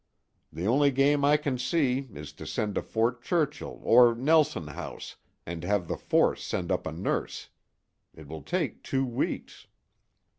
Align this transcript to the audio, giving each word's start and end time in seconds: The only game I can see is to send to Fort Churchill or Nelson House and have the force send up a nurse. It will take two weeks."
The 0.51 0.65
only 0.65 0.89
game 0.89 1.23
I 1.23 1.37
can 1.37 1.59
see 1.59 2.09
is 2.15 2.33
to 2.33 2.47
send 2.47 2.73
to 2.73 2.81
Fort 2.81 3.21
Churchill 3.21 3.81
or 3.83 4.15
Nelson 4.15 4.69
House 4.69 5.17
and 5.45 5.63
have 5.63 5.87
the 5.87 5.95
force 5.95 6.43
send 6.43 6.71
up 6.71 6.87
a 6.87 6.91
nurse. 6.91 7.49
It 8.15 8.27
will 8.27 8.41
take 8.41 8.81
two 8.81 9.05
weeks." 9.05 9.67